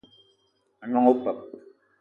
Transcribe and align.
A 0.83 0.85
gnong 0.87 1.09
opeup 1.13 1.39